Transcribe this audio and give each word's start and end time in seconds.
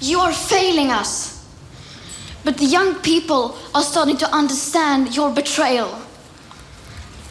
You 0.00 0.20
are 0.20 0.32
failing 0.32 0.90
us. 0.90 1.46
But 2.44 2.58
the 2.58 2.64
young 2.64 2.96
people 2.96 3.58
are 3.74 3.82
starting 3.82 4.16
to 4.18 4.30
understand 4.30 5.14
your 5.14 5.30
betrayal. 5.30 6.00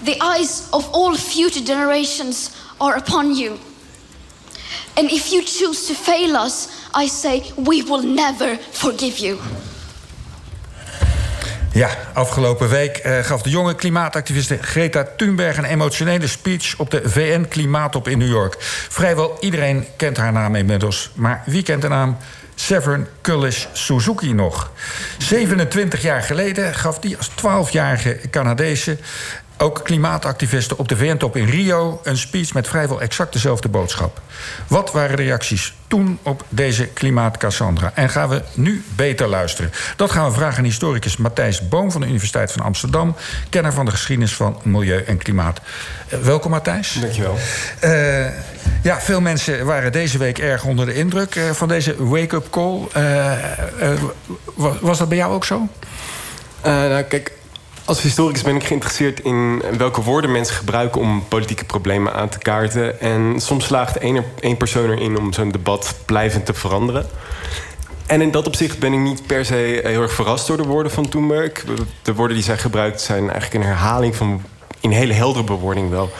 The 0.03 0.19
eyes 0.21 0.69
of 0.71 0.87
all 0.93 1.15
future 1.15 1.63
generations 1.63 2.55
are 2.79 2.95
upon 2.95 3.35
you. 3.35 3.59
And 4.95 5.09
if 5.11 5.31
you 5.31 5.43
choose 5.43 5.87
to 5.87 5.95
fail 5.95 6.35
us, 6.35 6.89
I 6.93 7.07
say 7.07 7.51
we 7.57 7.83
will 7.83 8.03
never 8.03 8.57
forgive 8.57 9.19
you. 9.19 9.39
Ja, 11.77 11.89
afgelopen 12.13 12.69
week 12.69 12.97
eh, 12.97 13.19
gaf 13.19 13.41
de 13.41 13.49
jonge 13.49 13.75
klimaatactiviste 13.75 14.57
Greta 14.61 15.07
Thunberg 15.17 15.57
een 15.57 15.63
emotionele 15.63 16.27
speech 16.27 16.79
op 16.79 16.91
de 16.91 17.01
VN-klimaattop 17.09 18.07
in 18.07 18.17
New 18.17 18.29
York. 18.29 18.55
Vrijwel 18.89 19.37
iedereen 19.39 19.85
kent 19.97 20.17
haar 20.17 20.31
naam 20.31 20.55
inmiddels. 20.55 21.11
Maar 21.15 21.43
wie 21.45 21.63
kent 21.63 21.81
de 21.81 21.87
naam 21.87 22.17
Severn 22.55 23.07
Cullis 23.21 23.67
Suzuki 23.73 24.33
nog? 24.33 24.71
27 25.17 26.01
jaar 26.01 26.21
geleden 26.21 26.73
gaf 26.73 26.99
die 26.99 27.17
als 27.17 27.29
12-jarige 27.29 28.19
Canadese 28.29 28.97
ook 29.57 29.83
klimaatactivisten 29.83 30.77
op 30.77 30.87
de 30.87 30.97
VN-top 30.97 31.35
in 31.35 31.45
Rio 31.45 31.99
een 32.03 32.17
speech 32.17 32.53
met 32.53 32.67
vrijwel 32.67 33.01
exact 33.01 33.33
dezelfde 33.33 33.69
boodschap. 33.69 34.21
Wat 34.67 34.91
waren 34.91 35.17
de 35.17 35.23
reacties 35.23 35.73
toen 35.87 36.19
op 36.21 36.43
deze 36.49 36.85
klimaat-Cassandra? 36.85 37.91
En 37.95 38.09
gaan 38.09 38.29
we 38.29 38.41
nu 38.53 38.83
beter 38.95 39.27
luisteren? 39.27 39.71
Dat 39.95 40.11
gaan 40.11 40.27
we 40.27 40.33
vragen 40.33 40.57
aan 40.57 40.63
historicus 40.63 41.17
Matthijs 41.17 41.67
Boom 41.67 41.91
van 41.91 42.01
de 42.01 42.07
Universiteit 42.07 42.51
van 42.51 42.61
Amsterdam, 42.61 43.15
kenner 43.49 43.73
van 43.73 43.85
de 43.85 43.91
geschiedenis 43.91 44.33
van 44.33 44.59
milieu 44.63 45.03
en 45.03 45.17
klimaat. 45.17 45.61
Uh, 46.13 46.19
welkom 46.19 46.51
Matthijs. 46.51 46.97
Dankjewel. 47.01 47.37
Uh, 47.83 48.25
ja, 48.83 49.01
veel 49.01 49.21
mensen 49.21 49.65
waren 49.65 49.91
deze 49.91 50.17
week 50.17 50.39
erg 50.39 50.63
onder 50.63 50.85
de 50.85 50.93
indruk 50.93 51.35
uh, 51.35 51.49
van 51.51 51.67
deze 51.67 52.05
wake-up 52.05 52.49
call. 52.49 52.87
was 54.79 54.97
dat 54.97 55.09
bij 55.09 55.17
jou 55.17 55.33
ook 55.33 55.45
zo? 55.45 55.67
nou, 56.63 57.03
kijk, 57.03 57.36
als 57.87 58.01
historicus 58.01 58.41
ben 58.41 58.55
ik 58.55 58.63
geïnteresseerd 58.63 59.19
in 59.19 59.61
welke 59.77 60.01
woorden 60.01 60.31
mensen 60.31 60.55
gebruiken 60.55 61.01
om 61.01 61.23
politieke 61.27 61.65
problemen 61.65 62.13
aan 62.13 62.29
te 62.29 62.37
kaarten. 62.37 62.99
En 62.99 63.39
soms 63.41 63.65
slaagt 63.65 63.97
één, 63.97 64.23
één 64.39 64.57
persoon 64.57 64.89
erin 64.89 65.17
om 65.17 65.33
zo'n 65.33 65.51
debat 65.51 65.95
blijvend 66.05 66.45
te 66.45 66.53
veranderen. 66.53 67.05
En 68.05 68.21
in 68.21 68.31
dat 68.31 68.47
opzicht 68.47 68.79
ben 68.79 68.93
ik 68.93 68.99
niet 68.99 69.27
per 69.27 69.45
se 69.45 69.81
heel 69.83 70.01
erg 70.01 70.13
verrast 70.13 70.47
door 70.47 70.57
de 70.57 70.63
woorden 70.63 70.91
van 70.91 71.09
Thunberg. 71.09 71.51
De 72.01 72.13
woorden 72.13 72.35
die 72.35 72.45
zij 72.45 72.57
gebruikt 72.57 73.01
zijn 73.01 73.29
eigenlijk 73.31 73.53
een 73.53 73.69
herhaling 73.69 74.15
van, 74.15 74.41
in 74.79 74.91
hele 74.91 75.13
heldere 75.13 75.43
bewoording 75.43 75.89
wel, 75.89 76.11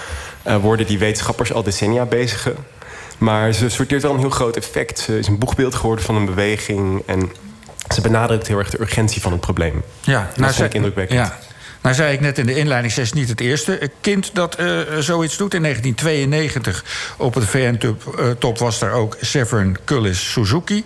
uh, 0.48 0.56
woorden 0.56 0.86
die 0.86 1.00
wetenschappers 1.00 1.54
al 1.54 1.64
decennia 1.64 2.06
bezigen. 2.06 2.56
Maar 3.18 3.54
ze 3.54 3.70
sorteert 3.70 4.02
wel 4.02 4.14
een 4.14 4.20
heel 4.20 4.30
groot 4.30 4.56
effect. 4.56 5.00
Ze 5.00 5.20
is 5.20 5.28
een 5.28 5.38
boegbeeld 5.38 5.76
geworden 5.76 6.06
van 6.06 6.16
een 6.16 6.26
beweging. 6.26 7.04
En 7.06 7.32
ze 7.94 8.02
benadrukt 8.02 8.48
heel 8.48 8.58
erg 8.58 8.70
de 8.70 8.82
urgentie 8.82 9.22
van 9.22 9.32
het 9.32 9.42
probleem. 9.42 9.84
Ja, 10.02 10.20
nou, 10.20 10.42
dat 10.42 10.56
vind 10.56 10.68
ik 10.68 10.74
indrukwekkend. 10.74 11.20
Ja. 11.20 11.47
Nou 11.88 12.00
zei 12.00 12.14
ik 12.14 12.20
net 12.20 12.38
in 12.38 12.46
de 12.46 12.56
inleiding, 12.56 12.94
ze 12.94 13.02
is 13.02 13.14
niet 13.14 13.30
het 13.30 13.40
eerste 13.40 13.92
kind 14.02 14.30
dat 14.34 14.60
uh, 14.60 14.80
zoiets 15.00 15.38
doet. 15.38 15.54
In 15.54 15.62
1992 15.62 17.16
op 17.18 17.34
het 17.34 17.46
VN-top 17.46 18.56
uh, 18.56 18.62
was 18.62 18.80
daar 18.80 18.92
ook 18.92 19.18
Severn 19.22 19.78
Cullis 19.86 20.32
Suzuki. 20.32 20.86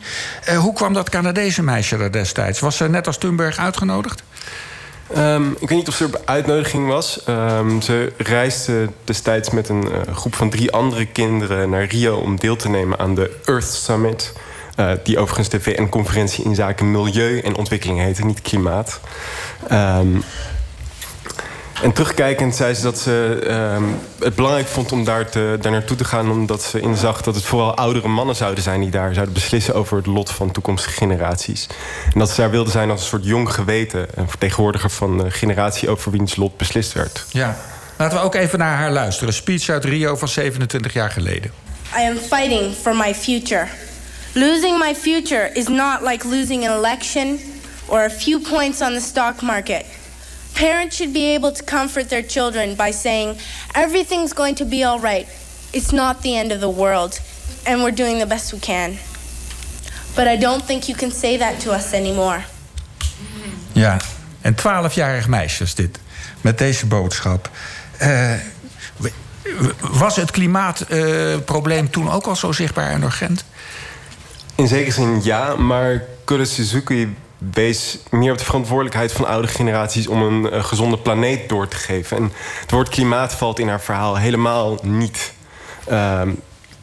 Uh, 0.49 0.57
hoe 0.57 0.73
kwam 0.73 0.93
dat 0.93 1.09
Canadese 1.09 1.63
meisje 1.63 1.97
er 1.97 2.11
destijds? 2.11 2.59
Was 2.59 2.77
ze 2.77 2.89
net 2.89 3.07
als 3.07 3.17
Thunberg 3.17 3.57
uitgenodigd? 3.57 4.23
Um, 5.17 5.51
ik 5.51 5.69
weet 5.69 5.77
niet 5.77 5.87
of 5.87 5.95
ze 5.95 6.05
op 6.05 6.21
uitnodiging 6.25 6.87
was. 6.87 7.23
Um, 7.29 7.81
ze 7.81 8.13
reisde 8.17 8.89
destijds 9.03 9.49
met 9.49 9.69
een 9.69 9.87
groep 10.13 10.35
van 10.35 10.49
drie 10.49 10.71
andere 10.71 11.05
kinderen 11.05 11.69
naar 11.69 11.83
Rio 11.83 12.15
om 12.15 12.39
deel 12.39 12.55
te 12.55 12.69
nemen 12.69 12.99
aan 12.99 13.15
de 13.15 13.39
Earth 13.45 13.73
Summit. 13.73 14.33
die 15.03 15.17
overigens 15.17 15.49
de 15.49 15.61
VN-conferentie 15.61 16.43
in 16.43 16.55
zaken 16.55 16.91
milieu 16.91 17.39
en 17.39 17.55
ontwikkeling 17.55 17.99
heette, 17.99 18.25
niet 18.25 18.41
klimaat. 18.41 18.99
Um, 19.71 20.23
en 21.81 21.93
terugkijkend 21.93 22.55
zei 22.55 22.73
ze 22.73 22.81
dat 22.81 22.99
ze 22.99 23.41
uh, 23.47 23.87
het 24.19 24.35
belangrijk 24.35 24.67
vond 24.67 24.91
om 24.91 25.03
daar, 25.03 25.29
te, 25.29 25.57
daar 25.61 25.71
naartoe 25.71 25.97
te 25.97 26.03
gaan... 26.03 26.31
omdat 26.31 26.63
ze 26.63 26.79
inzag 26.79 27.21
dat 27.21 27.35
het 27.35 27.43
vooral 27.43 27.75
oudere 27.75 28.07
mannen 28.07 28.35
zouden 28.35 28.63
zijn... 28.63 28.81
die 28.81 28.89
daar 28.89 29.13
zouden 29.13 29.33
beslissen 29.33 29.73
over 29.73 29.97
het 29.97 30.05
lot 30.05 30.31
van 30.31 30.51
toekomstige 30.51 30.93
generaties. 30.93 31.67
En 32.13 32.19
dat 32.19 32.29
ze 32.29 32.41
daar 32.41 32.51
wilde 32.51 32.69
zijn 32.69 32.89
als 32.89 33.01
een 33.01 33.07
soort 33.07 33.25
jong 33.25 33.53
geweten... 33.53 34.07
een 34.15 34.29
vertegenwoordiger 34.29 34.89
van 34.89 35.17
de 35.17 35.31
generatie 35.31 35.89
over 35.89 36.11
wiens 36.11 36.35
lot 36.35 36.57
beslist 36.57 36.93
werd. 36.93 37.25
Ja, 37.29 37.57
laten 37.97 38.17
we 38.17 38.23
ook 38.23 38.35
even 38.35 38.59
naar 38.59 38.77
haar 38.77 38.91
luisteren. 38.91 39.33
Speech 39.33 39.69
uit 39.69 39.85
Rio 39.85 40.15
van 40.15 40.27
27 40.27 40.93
jaar 40.93 41.11
geleden. 41.11 41.51
I 41.97 42.07
am 42.07 42.17
fighting 42.17 42.73
for 42.81 42.95
my 42.95 43.15
future. 43.15 43.67
Losing 44.33 44.77
my 44.77 44.95
future 44.95 45.49
is 45.53 45.67
not 45.67 46.01
like 46.01 46.27
losing 46.27 46.67
an 46.69 46.77
election... 46.77 47.39
or 47.85 47.99
a 47.99 48.09
few 48.09 48.39
points 48.39 48.81
on 48.81 48.93
the 48.93 49.01
stock 49.01 49.41
market... 49.41 49.85
Parents 50.53 50.95
should 50.95 51.13
be 51.13 51.35
able 51.35 51.51
to 51.51 51.63
comfort 51.63 52.09
their 52.09 52.23
children 52.23 52.75
by 52.75 52.91
saying, 52.91 53.37
everything's 53.73 54.33
going 54.33 54.55
to 54.55 54.65
be 54.65 54.83
all 54.83 54.99
right. 54.99 55.27
It's 55.71 55.91
not 55.91 56.21
the 56.21 56.35
end 56.35 56.51
of 56.51 56.59
the 56.59 56.69
world, 56.69 57.19
and 57.65 57.81
we're 57.81 57.95
doing 57.95 58.19
the 58.19 58.27
best 58.27 58.53
we 58.53 58.59
can. 58.59 58.97
But 60.15 60.27
I 60.27 60.37
don't 60.37 60.65
think 60.65 60.87
you 60.87 60.95
can 60.95 61.11
say 61.11 61.37
that 61.37 61.59
to 61.61 61.71
us 61.71 61.93
anymore. 61.93 62.43
Ja, 63.71 63.97
een 64.41 64.55
twaalfjarig 64.55 65.27
meisje 65.27 65.63
is 65.63 65.75
dit, 65.75 65.99
met 66.41 66.57
deze 66.57 66.85
boodschap. 66.85 67.49
Uh, 68.01 68.33
was 69.79 70.15
het 70.15 70.31
klimaatprobleem 70.31 71.85
uh, 71.85 71.91
toen 71.91 72.11
ook 72.11 72.25
al 72.25 72.35
zo 72.35 72.51
zichtbaar 72.51 72.89
en 72.89 73.03
urgent? 73.03 73.43
In 74.55 74.67
zekere 74.67 74.91
zin 74.91 75.19
ja, 75.23 75.55
maar 75.55 76.03
Kure 76.25 76.45
Suzuki 76.45 77.15
wees 77.49 77.99
meer 78.09 78.31
op 78.31 78.37
de 78.37 78.43
verantwoordelijkheid 78.43 79.11
van 79.11 79.27
oude 79.27 79.47
generaties 79.47 80.07
om 80.07 80.21
een 80.21 80.53
uh, 80.53 80.63
gezonde 80.63 80.97
planeet 80.97 81.49
door 81.49 81.67
te 81.67 81.75
geven. 81.75 82.17
En 82.17 82.31
het 82.61 82.71
woord 82.71 82.89
klimaat 82.89 83.33
valt 83.33 83.59
in 83.59 83.67
haar 83.67 83.81
verhaal 83.81 84.17
helemaal 84.17 84.77
niet. 84.81 85.33
Uh, 85.89 86.21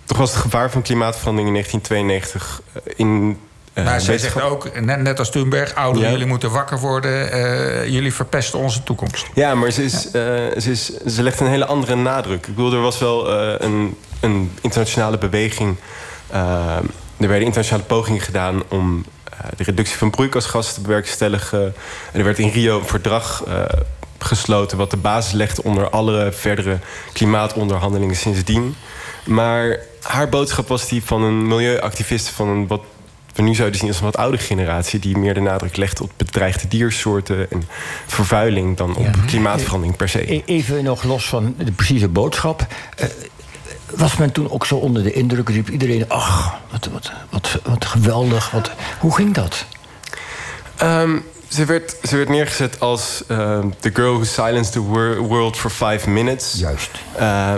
toch 0.04 0.18
was 0.18 0.30
het 0.30 0.40
gevaar 0.40 0.70
van 0.70 0.82
klimaatverandering 0.82 1.56
in 1.56 1.62
1992 1.62 2.62
in. 2.96 3.38
Uh, 3.74 3.84
maar 3.84 4.00
zij 4.00 4.18
zegt 4.18 4.40
ook, 4.40 4.80
net, 4.80 5.00
net 5.00 5.18
als 5.18 5.30
Thunberg, 5.30 5.74
ouderen, 5.74 6.06
ja. 6.06 6.12
jullie 6.12 6.28
moeten 6.28 6.50
wakker 6.50 6.78
worden. 6.78 7.90
Jullie 7.90 8.14
verpesten 8.14 8.58
onze 8.58 8.82
toekomst. 8.82 9.26
Ja, 9.34 9.54
maar 9.54 9.70
ze, 9.70 9.84
is, 9.84 10.10
ze, 10.10 10.70
is, 10.70 10.96
ze 11.06 11.22
legt 11.22 11.40
een 11.40 11.46
hele 11.46 11.66
andere 11.66 11.94
nadruk. 11.94 12.46
Ik 12.46 12.54
bedoel, 12.54 12.72
er 12.72 12.80
was 12.80 12.98
wel 12.98 13.30
een, 13.60 13.96
een 14.20 14.52
internationale 14.60 15.18
beweging. 15.18 15.76
er 16.30 17.28
werden 17.28 17.40
internationale 17.40 17.84
pogingen 17.86 18.20
gedaan 18.20 18.62
om 18.68 19.04
de 19.58 19.64
reductie 19.64 19.96
van 19.96 20.10
broeikasgassen 20.10 20.74
te 20.74 20.80
bewerkstelligen. 20.80 21.74
Er 22.12 22.24
werd 22.24 22.38
in 22.38 22.48
Rio 22.48 22.78
een 22.78 22.86
verdrag 22.86 23.44
uh, 23.48 23.62
gesloten... 24.18 24.78
wat 24.78 24.90
de 24.90 24.96
basis 24.96 25.32
legde 25.32 25.62
onder 25.62 25.90
alle 25.90 26.32
verdere 26.32 26.78
klimaatonderhandelingen 27.12 28.16
sindsdien. 28.16 28.74
Maar 29.24 29.78
haar 30.02 30.28
boodschap 30.28 30.68
was 30.68 30.88
die 30.88 31.04
van 31.04 31.22
een 31.22 31.46
milieuactivist... 31.46 32.28
van 32.28 32.48
een 32.48 32.66
wat 32.66 32.82
we 33.34 33.42
nu 33.42 33.54
zouden 33.54 33.78
zien 33.78 33.88
als 33.88 33.98
een 33.98 34.04
wat 34.04 34.16
oude 34.16 34.38
generatie... 34.38 34.98
die 34.98 35.18
meer 35.18 35.34
de 35.34 35.40
nadruk 35.40 35.76
legt 35.76 36.00
op 36.00 36.10
bedreigde 36.16 36.68
diersoorten 36.68 37.50
en 37.50 37.62
vervuiling... 38.06 38.76
dan 38.76 38.96
op 38.96 39.04
ja. 39.04 39.24
klimaatverandering 39.26 39.96
per 39.96 40.08
se. 40.08 40.32
E-, 40.32 40.42
even 40.46 40.84
nog 40.84 41.02
los 41.02 41.28
van 41.28 41.54
de 41.58 41.72
precieze 41.72 42.08
boodschap. 42.08 42.66
Uh, 43.00 43.06
was 43.96 44.16
men 44.16 44.32
toen 44.32 44.50
ook 44.50 44.66
zo 44.66 44.76
onder 44.76 45.02
de 45.02 45.12
indruk? 45.12 45.48
Riep 45.48 45.68
iedereen, 45.68 46.08
ach, 46.08 46.58
wat, 46.70 46.88
wat, 46.92 47.12
wat, 47.30 47.58
wat 47.64 47.84
geweldig. 47.84 48.50
Wat, 48.50 48.70
hoe 48.98 49.14
ging 49.14 49.34
dat? 49.34 49.64
Um, 50.82 51.24
ze, 51.48 51.64
werd, 51.64 51.96
ze 52.02 52.16
werd 52.16 52.28
neergezet 52.28 52.80
als 52.80 53.22
uh, 53.28 53.58
the 53.80 53.90
girl 53.92 54.12
who 54.12 54.24
silenced 54.24 54.72
the 54.72 54.80
world 55.20 55.56
for 55.56 55.70
five 55.70 56.10
minutes. 56.10 56.54
Juist. 56.56 56.90
Uh, 57.20 57.54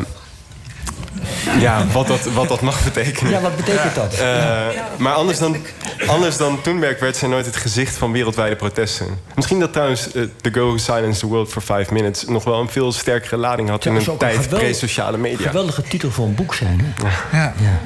ja, 1.59 1.87
wat 1.93 2.07
dat, 2.07 2.25
wat 2.25 2.49
dat 2.49 2.61
mag 2.61 2.85
betekenen. 2.85 3.33
Ja, 3.33 3.41
wat 3.41 3.57
betekent 3.57 3.95
dat? 3.95 4.13
Uh, 4.13 4.21
ja. 4.21 4.89
Maar 4.99 5.13
anders 5.13 5.39
dan, 5.39 5.57
anders 6.07 6.37
dan 6.37 6.61
Thunberg 6.63 7.01
werd 7.01 7.17
zij 7.17 7.29
nooit 7.29 7.47
het 7.47 7.57
gezicht 7.57 7.97
van 7.97 8.13
wereldwijde 8.13 8.57
protesten. 8.57 9.07
Misschien 9.35 9.61
dat 9.61 9.73
trouwens 9.73 10.15
uh, 10.15 10.25
The 10.41 10.53
Go 10.53 10.67
Who 10.67 10.77
Silenced 10.77 11.19
the 11.19 11.27
World 11.27 11.49
for 11.49 11.63
Five 11.63 11.93
Minutes... 11.93 12.25
nog 12.25 12.45
wel 12.45 12.61
een 12.61 12.69
veel 12.69 12.93
sterkere 12.93 13.37
lading 13.37 13.69
had 13.69 13.85
in 13.85 13.95
een 13.95 14.17
tijd 14.19 14.49
pre-sociale 14.49 15.17
media. 15.17 15.39
Een 15.39 15.45
geweldige 15.45 15.83
titel 15.83 16.11
voor 16.11 16.27
een 16.27 16.35
boek 16.35 16.55
zijn. 16.55 16.81
Hè? 16.81 17.09
Ja. 17.39 17.55
ja. 17.61 17.81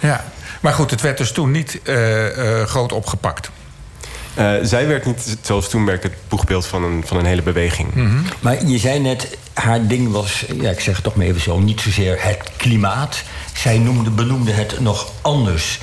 ja. 0.00 0.24
Maar 0.60 0.72
goed, 0.72 0.90
het 0.90 1.00
werd 1.00 1.18
dus 1.18 1.32
toen 1.32 1.50
niet 1.50 1.80
uh, 1.84 2.62
groot 2.64 2.92
opgepakt. 2.92 3.50
Uh, 4.38 4.52
zij 4.62 4.86
werd 4.86 5.06
niet 5.06 5.36
zoals 5.42 5.68
Thunberg 5.68 6.02
het 6.02 6.12
boegbeeld 6.28 6.66
van 6.66 6.84
een, 6.84 7.02
van 7.06 7.16
een 7.16 7.24
hele 7.24 7.42
beweging. 7.42 7.94
Mm 7.94 8.06
-hmm. 8.06 8.24
Maar 8.40 8.66
je 8.66 8.78
zei 8.78 8.98
net, 8.98 9.38
haar 9.52 9.86
ding 9.86 10.12
was, 10.12 10.44
ja, 10.60 10.70
ik 10.70 10.80
zeg 10.80 10.94
het 10.94 11.04
toch 11.04 11.14
maar 11.14 11.26
even 11.26 11.40
zo, 11.40 11.58
niet 11.58 11.80
zozeer 11.80 12.16
het 12.18 12.50
klimaat. 12.56 13.22
Zij 13.54 13.78
noemde, 13.78 14.10
benoemde 14.10 14.52
het 14.52 14.80
nog 14.80 15.12
anders. 15.20 15.80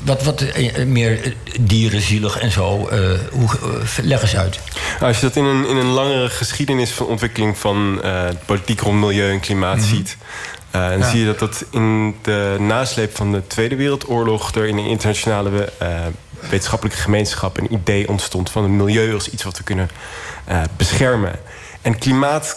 Uh, 0.00 0.06
wat, 0.06 0.22
wat 0.22 0.42
uh, 0.42 0.84
meer 0.84 1.34
dierenzielig 1.60 2.38
en 2.38 2.50
zo. 2.50 2.88
hoe, 3.32 3.48
leg 4.02 4.22
eens 4.22 4.36
uit. 4.36 4.60
Als 5.00 5.20
je 5.20 5.26
dat 5.26 5.36
in 5.36 5.44
een, 5.44 5.68
in 5.68 5.76
een 5.76 5.90
langere 5.90 6.28
geschiedenis 6.28 6.90
van 6.90 7.06
ontwikkeling 7.06 7.58
van 7.58 8.00
politiek 8.44 8.80
rond 8.80 9.00
milieu 9.00 9.30
en 9.30 9.40
klimaat 9.40 9.76
mm 9.76 9.82
-hmm. 9.82 9.88
ziet. 9.88 10.16
Uh, 10.74 10.92
en 10.92 11.04
zie 11.04 11.20
je 11.20 11.26
dat 11.26 11.38
dat 11.38 11.64
in 11.70 12.16
de 12.22 12.56
nasleep 12.58 13.16
van 13.16 13.32
de 13.32 13.46
Tweede 13.46 13.76
Wereldoorlog... 13.76 14.54
er 14.54 14.66
in 14.66 14.76
de 14.76 14.88
internationale 14.88 15.72
uh, 15.82 15.88
wetenschappelijke 16.50 17.00
gemeenschap... 17.00 17.58
een 17.58 17.72
idee 17.72 18.08
ontstond 18.08 18.50
van 18.50 18.62
het 18.62 18.72
milieu 18.72 19.14
als 19.14 19.30
iets 19.30 19.42
wat 19.42 19.58
we 19.58 19.64
kunnen 19.64 19.90
uh, 20.48 20.62
beschermen. 20.76 21.32
En 21.82 21.98
klimaat 21.98 22.56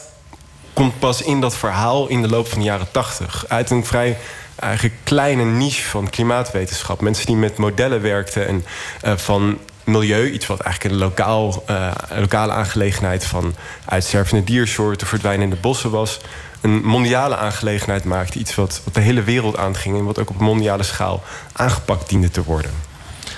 komt 0.73 0.99
pas 0.99 1.21
in 1.21 1.41
dat 1.41 1.55
verhaal 1.55 2.07
in 2.07 2.21
de 2.21 2.27
loop 2.27 2.47
van 2.47 2.59
de 2.59 2.65
jaren 2.65 2.91
tachtig. 2.91 3.45
Uit 3.47 3.69
een 3.69 3.85
vrij 3.85 4.17
eigenlijk 4.61 4.95
kleine 5.03 5.43
niche 5.43 5.83
van 5.83 6.09
klimaatwetenschap. 6.09 7.01
Mensen 7.01 7.25
die 7.25 7.35
met 7.35 7.57
modellen 7.57 8.01
werkten 8.01 8.47
en 8.47 8.65
uh, 9.05 9.13
van 9.15 9.57
milieu, 9.83 10.31
iets 10.31 10.47
wat 10.47 10.59
eigenlijk 10.59 10.93
een 10.93 11.01
lokaal, 11.01 11.63
uh, 11.69 11.91
lokale 12.15 12.51
aangelegenheid 12.51 13.25
van 13.25 13.55
uitstervende 13.85 14.43
diersoorten, 14.43 15.07
verdwijnende 15.07 15.55
bossen 15.55 15.91
was, 15.91 16.19
een 16.61 16.83
mondiale 16.83 17.37
aangelegenheid 17.37 18.03
maakte. 18.03 18.39
Iets 18.39 18.55
wat, 18.55 18.81
wat 18.83 18.93
de 18.93 19.01
hele 19.01 19.23
wereld 19.23 19.57
aanging 19.57 19.97
en 19.97 20.05
wat 20.05 20.19
ook 20.19 20.29
op 20.29 20.39
mondiale 20.39 20.83
schaal 20.83 21.23
aangepakt 21.53 22.09
diende 22.09 22.29
te 22.29 22.43
worden. 22.43 22.71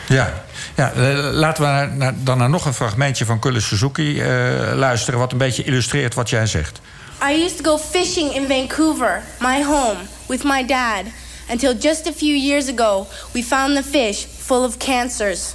Ja, 0.07 0.33
ja 0.75 0.91
laten 1.31 1.63
we 1.63 1.69
naar, 1.69 1.93
naar, 1.93 2.13
dan 2.17 2.37
naar 2.37 2.49
nog 2.49 2.65
een 2.65 2.73
fragmentje 2.73 3.25
van 3.25 3.39
Kulle 3.39 3.59
Suzuki 3.59 4.21
uh, 4.21 4.27
luisteren, 4.73 5.19
wat 5.19 5.31
een 5.31 5.37
beetje 5.37 5.63
illustreert 5.63 6.13
wat 6.13 6.29
jij 6.29 6.45
zegt. 6.45 6.81
I 7.29 7.43
used 7.43 7.63
to 7.63 7.63
go 7.63 7.77
fishing 7.77 8.35
in 8.35 8.47
Vancouver, 8.47 9.21
my 9.39 9.63
home, 9.63 9.97
with 10.33 10.43
my 10.43 10.63
dad, 10.63 11.13
until 11.47 11.75
just 11.75 12.07
a 12.07 12.11
few 12.11 12.33
years 12.33 12.67
ago 12.67 13.05
we 13.35 13.41
found 13.43 13.77
the 13.77 13.83
fish 13.83 14.25
full 14.25 14.65
of 14.65 14.79
cancers. 14.79 15.53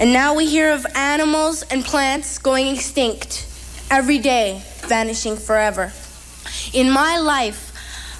And 0.00 0.12
now 0.12 0.34
we 0.34 0.46
hear 0.46 0.72
of 0.72 0.84
animals 0.96 1.62
and 1.70 1.84
plants 1.84 2.38
going 2.38 2.66
extinct 2.74 3.46
every 3.92 4.18
day, 4.18 4.60
vanishing 4.78 5.36
forever. 5.36 5.92
In 6.72 6.90
my 6.90 7.18
life, 7.18 7.70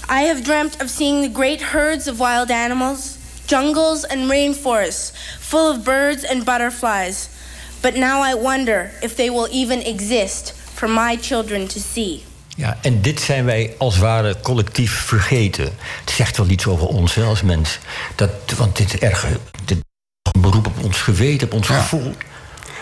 I 0.08 0.22
have 0.28 0.44
dreamt 0.44 0.80
of 0.80 0.90
seeing 0.90 1.22
the 1.22 1.28
great 1.40 1.60
herds 1.60 2.06
of 2.06 2.20
wild 2.20 2.52
animals, 2.52 3.18
jungles 3.48 4.04
and 4.04 4.30
rainforests 4.30 5.10
full 5.40 5.68
of 5.72 5.84
birds 5.84 6.22
and 6.22 6.46
butterflies. 6.46 7.28
But 7.82 7.96
now 7.96 8.20
I 8.20 8.34
wonder 8.34 8.92
if 9.02 9.16
they 9.16 9.28
will 9.28 9.48
even 9.50 9.80
exist 9.82 10.52
for 10.52 10.86
my 10.86 11.16
children 11.16 11.66
to 11.66 11.80
see. 11.80 12.22
Ja, 12.54 12.78
en 12.80 13.00
dit 13.00 13.20
zijn 13.20 13.44
wij 13.44 13.74
als 13.78 13.98
ware 13.98 14.36
collectief 14.42 14.92
vergeten. 14.92 15.64
Het 16.00 16.10
zegt 16.10 16.36
wel 16.36 16.48
iets 16.48 16.66
over 16.66 16.86
ons 16.86 17.14
hè, 17.14 17.22
als 17.22 17.42
mens. 17.42 17.78
Dat, 18.14 18.30
want 18.56 18.76
dit 18.76 18.94
is 18.94 19.00
erg 19.00 19.26
dit 19.64 19.78
een 20.22 20.40
beroep 20.40 20.66
op 20.66 20.84
ons 20.84 21.00
geweten, 21.00 21.46
op 21.46 21.52
ons 21.52 21.68
ja. 21.68 21.80
gevoel. 21.80 22.14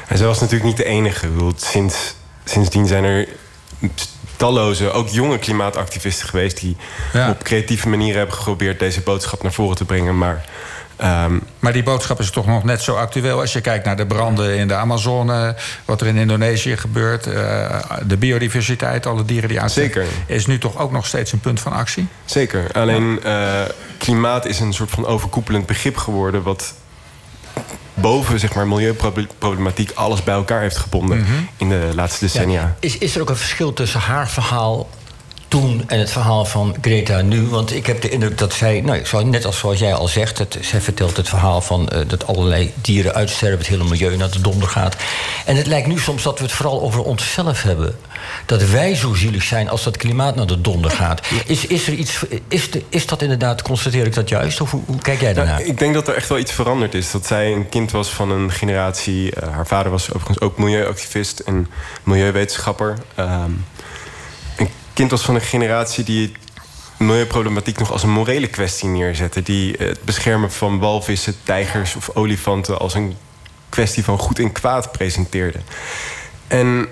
En 0.09 0.19
zij 0.19 0.27
was 0.27 0.41
natuurlijk 0.41 0.69
niet 0.69 0.77
de 0.77 0.85
enige. 0.85 1.29
Sinds, 1.57 2.15
sindsdien 2.45 2.87
zijn 2.87 3.05
er 3.05 3.29
talloze, 4.37 4.91
ook 4.91 5.09
jonge 5.09 5.39
klimaatactivisten 5.39 6.29
geweest... 6.29 6.61
die 6.61 6.77
ja. 7.13 7.31
op 7.31 7.43
creatieve 7.43 7.89
manieren 7.89 8.19
hebben 8.19 8.37
geprobeerd 8.37 8.79
deze 8.79 9.01
boodschap 9.01 9.43
naar 9.43 9.53
voren 9.53 9.77
te 9.77 9.85
brengen. 9.85 10.19
Maar 10.19 10.45
Um, 11.01 11.43
maar 11.59 11.73
die 11.73 11.83
boodschap 11.83 12.21
is 12.21 12.31
toch 12.31 12.47
nog 12.47 12.65
net 12.65 12.83
zo 12.83 12.95
actueel 12.95 13.41
als 13.41 13.53
je 13.53 13.61
kijkt 13.61 13.85
naar 13.85 13.97
de 13.97 14.07
branden 14.07 14.57
in 14.57 14.69
de 14.69 14.75
Amazone, 14.75 15.57
wat 15.85 16.01
er 16.01 16.07
in 16.07 16.17
Indonesië 16.17 16.77
gebeurt, 16.77 17.27
uh, 17.27 17.35
de 18.07 18.17
biodiversiteit, 18.17 19.07
alle 19.07 19.25
dieren 19.25 19.49
die 19.49 19.61
aanzeker 19.61 20.07
is 20.27 20.47
nu 20.47 20.59
toch 20.59 20.79
ook 20.79 20.93
nog 20.93 21.07
steeds 21.07 21.33
een 21.33 21.41
punt 21.41 21.61
van 21.61 21.73
actie? 21.73 22.07
Zeker. 22.25 22.73
Alleen 22.73 23.21
uh, 23.25 23.61
klimaat 23.99 24.47
is 24.47 24.61
een 24.61 24.73
soort 24.73 24.91
van 24.91 25.07
overkoepelend 25.07 25.67
begrip 25.67 25.97
geworden, 25.97 26.43
wat 26.43 26.75
boven 27.95 28.39
zeg 28.39 28.55
maar, 28.55 28.67
milieuproblematiek 28.67 29.91
alles 29.95 30.25
bij 30.25 30.35
elkaar 30.35 30.61
heeft 30.61 30.77
gebonden 30.77 31.19
mm 31.19 31.25
-hmm. 31.25 31.49
in 31.57 31.69
de 31.69 31.91
laatste 31.95 32.25
decennia. 32.25 32.61
Ja. 32.61 32.77
Is, 32.81 32.99
is 32.99 33.15
er 33.15 33.21
ook 33.21 33.29
een 33.29 33.37
verschil 33.37 33.73
tussen 33.73 34.01
haar 34.01 34.29
verhaal 34.29 34.89
toen 35.53 35.83
en 35.87 35.99
het 35.99 36.11
verhaal 36.11 36.45
van 36.45 36.77
Greta 36.81 37.21
nu. 37.21 37.47
Want 37.47 37.75
ik 37.75 37.87
heb 37.87 38.01
de 38.01 38.09
indruk 38.09 38.39
dat 38.39 38.53
zij, 38.53 38.81
nou, 38.81 39.25
net 39.25 39.45
als 39.45 39.59
zoals 39.59 39.79
jij 39.79 39.95
al 39.95 40.09
zegt, 40.09 40.39
het, 40.39 40.59
zij 40.61 40.81
vertelt 40.81 41.17
het 41.17 41.29
verhaal 41.29 41.61
van 41.61 41.89
uh, 41.93 42.01
dat 42.07 42.27
allerlei 42.27 42.73
dieren 42.81 43.15
uitsterven, 43.15 43.59
het 43.59 43.67
hele 43.67 43.85
milieu 43.85 44.17
naar 44.17 44.31
de 44.31 44.41
donder 44.41 44.69
gaat. 44.69 44.97
En 45.47 45.57
het 45.57 45.67
lijkt 45.67 45.87
nu 45.87 45.99
soms 45.99 46.23
dat 46.23 46.39
we 46.39 46.45
het 46.45 46.53
vooral 46.53 46.83
over 46.83 47.03
onszelf 47.03 47.63
hebben. 47.63 47.97
Dat 48.47 48.65
wij 48.65 48.95
zo 48.95 49.15
zielig 49.15 49.43
zijn 49.43 49.69
als 49.69 49.83
dat 49.83 49.97
klimaat 49.97 50.37
naar 50.37 50.47
de 50.47 50.61
donder 50.61 50.91
gaat. 50.91 51.27
Is, 51.47 51.67
is 51.67 51.87
er 51.87 51.93
iets, 51.93 52.25
is, 52.49 52.71
de, 52.71 52.83
is 52.89 53.07
dat 53.07 53.23
inderdaad, 53.23 53.63
constateer 53.63 54.07
ik 54.07 54.15
dat 54.15 54.29
juist? 54.29 54.61
Of 54.61 54.71
hoe, 54.71 54.83
hoe 54.87 55.01
kijk 55.01 55.21
jij 55.21 55.33
daarnaar? 55.33 55.59
Nou, 55.59 55.69
ik 55.69 55.79
denk 55.79 55.95
dat 55.95 56.09
er 56.09 56.15
echt 56.15 56.29
wel 56.29 56.39
iets 56.39 56.53
veranderd 56.53 56.95
is. 56.95 57.11
Dat 57.11 57.27
zij 57.27 57.53
een 57.53 57.69
kind 57.69 57.91
was 57.91 58.09
van 58.09 58.31
een 58.31 58.51
generatie. 58.51 59.33
Uh, 59.37 59.49
haar 59.49 59.67
vader 59.67 59.91
was 59.91 60.07
overigens 60.13 60.41
ook 60.41 60.59
milieuactivist 60.59 61.39
en 61.39 61.69
milieuwetenschapper. 62.03 62.99
Um, 63.19 63.65
kind 64.93 65.11
was 65.11 65.23
van 65.23 65.35
een 65.35 65.41
generatie 65.41 66.05
die 66.05 66.33
milieuproblematiek 66.99 67.79
nog 67.79 67.93
als 67.93 68.03
een 68.03 68.11
morele 68.11 68.47
kwestie 68.47 68.89
neerzette. 68.89 69.43
Die 69.43 69.75
het 69.79 70.05
beschermen 70.05 70.53
van 70.53 70.79
walvissen, 70.79 71.35
tijgers 71.43 71.97
of 71.97 72.11
olifanten 72.15 72.79
als 72.79 72.95
een 72.95 73.17
kwestie 73.69 74.05
van 74.05 74.19
goed 74.19 74.39
en 74.39 74.53
kwaad 74.53 74.93
presenteerde. 74.93 75.59
En 76.49 76.89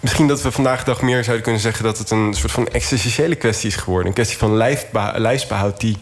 misschien 0.00 0.26
dat 0.26 0.42
we 0.42 0.52
vandaag 0.52 0.78
de 0.78 0.84
dag 0.84 1.02
meer 1.02 1.24
zouden 1.24 1.42
kunnen 1.42 1.62
zeggen 1.62 1.84
dat 1.84 1.98
het 1.98 2.10
een 2.10 2.34
soort 2.34 2.52
van 2.52 2.68
existentiële 2.68 3.34
kwestie 3.34 3.68
is 3.68 3.76
geworden. 3.76 4.06
Een 4.06 4.14
kwestie 4.14 4.38
van 4.38 4.56
lijfsbehoud 5.16 5.80
die 5.80 5.98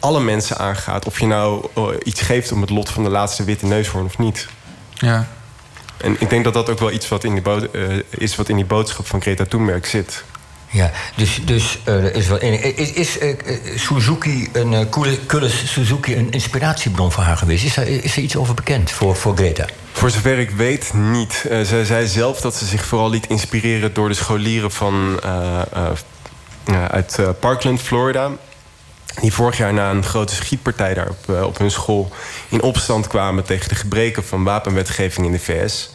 alle 0.00 0.20
mensen 0.20 0.58
aangaat. 0.58 1.06
Of 1.06 1.20
je 1.20 1.26
nou 1.26 1.68
eh, 1.74 1.84
iets 2.02 2.20
geeft 2.20 2.52
om 2.52 2.60
het 2.60 2.70
lot 2.70 2.90
van 2.90 3.04
de 3.04 3.10
laatste 3.10 3.44
witte 3.44 3.66
neushoorn 3.66 4.04
of 4.04 4.18
niet. 4.18 4.48
Ja. 4.94 5.28
En 5.96 6.16
ik 6.18 6.30
denk 6.30 6.44
dat 6.44 6.54
dat 6.54 6.70
ook 6.70 6.78
wel 6.78 6.90
iets 6.90 7.08
wat 7.08 7.24
in 7.24 7.34
die 7.34 7.70
uh, 7.72 8.02
is 8.10 8.36
wat 8.36 8.48
in 8.48 8.56
die 8.56 8.64
boodschap 8.64 9.06
van 9.06 9.20
Greta 9.20 9.44
Thunberg 9.44 9.86
zit. 9.86 10.24
Ja, 10.70 10.90
dus, 11.16 11.40
dus 11.44 11.78
uh, 11.88 12.14
is, 12.14 12.26
wel, 12.26 12.38
is, 12.38 12.92
is 12.92 13.20
uh, 13.20 13.34
Suzuki, 13.74 14.48
een, 14.52 14.72
uh, 14.72 15.50
Suzuki 15.64 16.16
een 16.16 16.30
inspiratiebron 16.30 17.12
voor 17.12 17.22
haar 17.22 17.36
geweest? 17.36 17.64
Is 17.64 17.78
is 17.78 18.16
er 18.16 18.22
iets 18.22 18.36
over 18.36 18.54
bekend 18.54 18.90
voor, 18.90 19.16
voor 19.16 19.36
Greta? 19.36 19.66
Voor 19.92 20.10
zover 20.10 20.38
ik 20.38 20.50
weet 20.50 20.92
niet. 20.94 21.44
Zij 21.62 21.84
zei 21.84 22.06
zelf 22.06 22.40
dat 22.40 22.54
ze 22.54 22.64
zich 22.64 22.84
vooral 22.84 23.10
liet 23.10 23.26
inspireren 23.26 23.94
door 23.94 24.08
de 24.08 24.14
scholieren 24.14 24.70
van, 24.70 25.20
uit 26.90 27.18
Parkland, 27.40 27.80
Florida. 27.80 28.30
Die 29.20 29.32
vorig 29.32 29.56
jaar 29.56 29.72
na 29.72 29.90
een 29.90 30.04
grote 30.04 30.34
schietpartij 30.34 30.94
daar 30.94 31.08
op, 31.08 31.42
op 31.44 31.58
hun 31.58 31.70
school 31.70 32.10
in 32.48 32.62
opstand 32.62 33.06
kwamen 33.06 33.44
tegen 33.44 33.68
de 33.68 33.74
gebreken 33.74 34.24
van 34.24 34.44
wapenwetgeving 34.44 35.26
in 35.26 35.32
de 35.32 35.38
VS. 35.38 35.94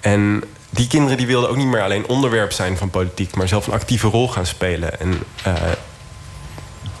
En 0.00 0.42
die 0.70 0.86
kinderen 0.86 1.16
die 1.16 1.26
wilden 1.26 1.50
ook 1.50 1.56
niet 1.56 1.66
meer 1.66 1.82
alleen 1.82 2.08
onderwerp 2.08 2.52
zijn 2.52 2.76
van 2.76 2.90
politiek, 2.90 3.34
maar 3.36 3.48
zelf 3.48 3.66
een 3.66 3.72
actieve 3.72 4.06
rol 4.08 4.28
gaan 4.28 4.46
spelen. 4.46 5.00
En 5.00 5.22
uh, 5.46 5.54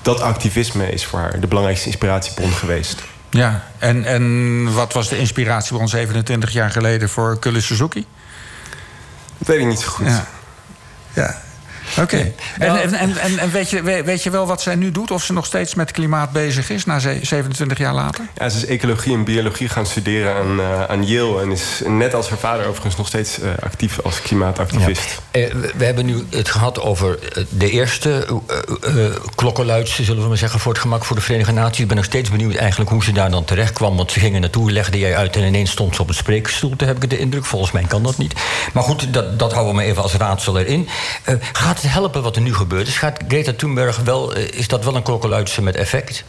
dat 0.02 0.20
activisme 0.20 0.90
is 0.90 1.04
voor 1.04 1.18
haar 1.18 1.40
de 1.40 1.46
belangrijkste 1.46 1.86
inspiratiebron 1.86 2.52
geweest. 2.52 3.02
Ja, 3.30 3.64
en, 3.78 4.04
en 4.04 4.74
wat 4.74 4.92
was 4.92 5.08
de 5.08 5.18
inspiratiebron 5.18 5.88
27 5.88 6.52
jaar 6.52 6.70
geleden 6.70 7.08
voor 7.08 7.38
Kulle 7.38 7.60
Suzuki? 7.60 8.06
Dat 9.38 9.48
weet 9.48 9.60
ik 9.60 9.66
niet 9.66 9.80
zo 9.80 9.88
goed. 9.88 10.06
Ja. 10.06 10.26
ja. 11.12 11.42
Oké. 12.02 12.32
En, 12.58 12.92
en, 12.92 13.16
en, 13.16 13.38
en 13.38 13.50
weet, 13.50 13.70
je, 13.70 13.82
weet 13.82 14.22
je 14.22 14.30
wel 14.30 14.46
wat 14.46 14.62
zij 14.62 14.74
nu 14.74 14.92
doet? 14.92 15.10
Of 15.10 15.24
ze 15.24 15.32
nog 15.32 15.46
steeds 15.46 15.74
met 15.74 15.90
klimaat 15.90 16.32
bezig 16.32 16.70
is, 16.70 16.84
na 16.84 16.98
27 16.98 17.78
jaar 17.78 17.94
later? 17.94 18.24
Ja, 18.34 18.48
ze 18.48 18.56
is 18.56 18.66
ecologie 18.66 19.14
en 19.14 19.24
biologie 19.24 19.68
gaan 19.68 19.86
studeren 19.86 20.34
aan, 20.34 20.60
uh, 20.60 20.84
aan 20.84 21.06
Yale. 21.06 21.42
En 21.42 21.50
is 21.50 21.82
net 21.86 22.14
als 22.14 22.28
haar 22.28 22.38
vader 22.38 22.66
overigens 22.66 22.96
nog 22.96 23.06
steeds 23.06 23.38
uh, 23.38 23.50
actief 23.60 24.00
als 24.00 24.22
klimaatactivist. 24.22 25.20
Ja. 25.32 25.40
Uh, 25.40 25.54
we 25.76 25.84
hebben 25.84 26.06
nu 26.06 26.26
het 26.30 26.48
gehad 26.48 26.80
over 26.80 27.18
de 27.48 27.70
eerste 27.70 28.26
klokkenluidse, 29.34 30.04
zullen 30.04 30.22
we 30.22 30.28
maar 30.28 30.36
zeggen, 30.36 30.60
voor 30.60 30.72
het 30.72 30.80
gemak 30.80 31.04
voor 31.04 31.16
de 31.16 31.22
Verenigde 31.22 31.52
Naties. 31.52 31.80
Ik 31.80 31.86
ben 31.88 31.96
nog 31.96 32.04
steeds 32.04 32.30
benieuwd 32.30 32.54
eigenlijk 32.54 32.90
hoe 32.90 33.04
ze 33.04 33.12
daar 33.12 33.30
dan 33.30 33.44
terecht 33.44 33.72
kwam. 33.72 33.96
Want 33.96 34.12
ze 34.12 34.20
gingen 34.20 34.40
naartoe, 34.40 34.72
legde 34.72 34.98
jij 34.98 35.16
uit 35.16 35.36
en 35.36 35.44
ineens 35.44 35.70
stond 35.70 35.94
ze 35.94 36.02
op 36.02 36.08
een 36.08 36.14
spreekstoel. 36.14 36.76
Daar 36.76 36.88
heb 36.88 37.02
ik 37.02 37.10
de 37.10 37.18
indruk. 37.18 37.44
Volgens 37.44 37.72
mij 37.72 37.82
kan 37.82 38.02
dat 38.02 38.18
niet. 38.18 38.34
Maar 38.72 38.82
goed, 38.82 39.12
dat, 39.12 39.38
dat 39.38 39.52
houden 39.52 39.74
we 39.74 39.80
maar 39.80 39.88
even 39.88 40.02
als 40.02 40.14
raadsel 40.14 40.58
erin. 40.58 40.88
gaat 41.52 41.82
het 41.82 41.87
helpen 41.88 42.22
wat 42.22 42.36
er 42.36 42.42
nu 42.42 42.54
gebeurt? 42.54 42.86
Dus 42.86 42.96
gaat 42.96 43.20
Greta 43.28 43.52
Thunberg 43.52 43.96
wel, 43.96 44.34
eh, 44.34 44.48
is 44.58 44.68
dat 44.68 44.84
wel 44.84 44.96
een 44.96 45.02
klokkenluidse 45.02 45.62
met 45.62 45.76
effect? 45.76 46.24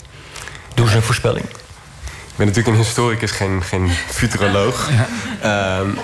Doe 0.73 0.89
ze 0.89 0.95
een 0.95 1.01
voorspelling. 1.01 1.45
Ik 1.45 2.35
ben 2.35 2.47
natuurlijk 2.47 2.75
een 2.77 2.83
historicus, 2.83 3.31
geen, 3.31 3.63
geen 3.63 3.89
futuroloog. 3.89 4.89
Ja. 5.41 5.79
Um, 5.79 5.97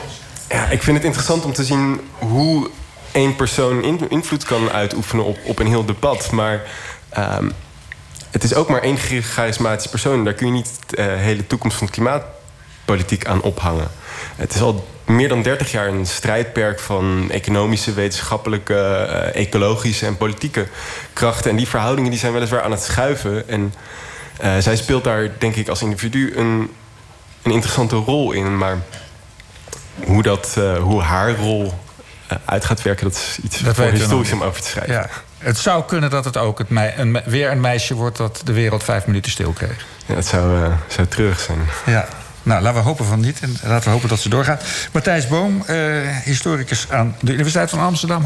ja, 0.50 0.69
ik 0.69 0.83
vind 0.83 0.97
het 0.97 1.05
interessant 1.05 1.45
om 1.45 1.53
te 1.53 1.63
zien 1.63 2.01
hoe 2.19 2.69
één 3.12 3.35
persoon 3.35 3.83
invloed 4.09 4.43
kan 4.43 4.69
uitoefenen 4.69 5.25
op, 5.25 5.38
op 5.43 5.59
een 5.59 5.67
heel 5.67 5.85
debat. 5.85 6.31
Maar 6.31 6.62
um, 7.17 7.51
het 8.31 8.43
is 8.43 8.53
ook 8.53 8.69
maar 8.69 8.81
één 8.81 8.97
charismatische 9.21 9.89
persoon. 9.89 10.24
Daar 10.24 10.33
kun 10.33 10.47
je 10.47 10.53
niet 10.53 10.79
de 10.85 10.97
uh, 10.97 11.05
hele 11.05 11.47
toekomst 11.47 11.77
van 11.77 11.89
klimaatpolitiek 11.89 13.25
aan 13.25 13.41
ophangen. 13.41 13.88
Het 14.35 14.55
is 14.55 14.62
al 14.62 14.88
meer 15.05 15.29
dan 15.29 15.41
30 15.41 15.71
jaar 15.71 15.88
een 15.88 16.05
strijdperk 16.05 16.79
van 16.79 17.31
economische, 17.31 17.93
wetenschappelijke, 17.93 18.74
uh, 18.74 19.41
ecologische 19.41 20.05
en 20.05 20.17
politieke 20.17 20.67
krachten. 21.13 21.51
En 21.51 21.57
die 21.57 21.67
verhoudingen 21.67 22.09
die 22.09 22.19
zijn 22.19 22.33
weliswaar 22.33 22.62
aan 22.62 22.71
het 22.71 22.83
schuiven. 22.83 23.50
En 23.50 23.74
uh, 24.43 24.57
zij 24.59 24.75
speelt 24.75 25.03
daar, 25.03 25.29
denk 25.38 25.55
ik, 25.55 25.67
als 25.67 25.81
individu 25.81 26.35
een, 26.35 26.71
een 27.41 27.51
interessante 27.51 27.95
rol 27.95 28.31
in. 28.31 28.57
Maar 28.57 28.77
hoe, 30.03 30.24
dat, 30.24 30.55
uh, 30.57 30.77
hoe 30.77 31.01
haar 31.01 31.35
rol 31.35 31.74
uit 32.45 32.65
gaat 32.65 32.81
werken, 32.81 33.03
dat 33.03 33.15
is 33.15 33.38
iets 33.43 33.59
dat 33.59 33.75
voor 33.75 33.85
historisch 33.85 34.31
om 34.31 34.43
over 34.43 34.62
te 34.62 34.67
schrijven. 34.67 34.93
Ja. 34.93 35.09
Het 35.38 35.57
zou 35.57 35.83
kunnen 35.83 36.09
dat 36.09 36.25
het 36.25 36.38
ook 36.38 36.57
het 36.57 36.67
een, 36.71 37.21
weer 37.25 37.51
een 37.51 37.59
meisje 37.59 37.93
wordt 37.93 38.17
dat 38.17 38.41
de 38.43 38.53
wereld 38.53 38.83
vijf 38.83 39.05
minuten 39.05 39.31
stil 39.31 39.51
kreeg. 39.51 39.85
Ja, 40.05 40.15
het 40.15 40.25
zou, 40.25 40.63
eh, 40.63 40.71
zou 40.88 41.07
terug 41.07 41.39
zijn. 41.39 41.59
Ja. 41.85 42.07
Nou, 42.46 42.62
laten 42.62 42.82
we 42.82 42.88
hopen 42.88 43.06
van 43.06 43.20
niet. 43.20 43.40
En 43.40 43.56
laten 43.64 43.84
we 43.84 43.90
hopen 43.90 44.10
dat 44.10 44.20
ze 44.20 44.30
doorgaat. 44.30 44.64
Matthijs 44.92 45.28
Boom, 45.28 45.64
eh, 45.66 45.78
historicus 46.24 46.92
aan 46.92 47.16
de 47.22 47.32
Universiteit 47.32 47.70
van 47.70 47.80
Amsterdam. 47.80 48.24